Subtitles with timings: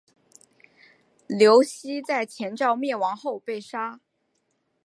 [1.27, 3.99] 刘熙在前赵灭亡后被杀。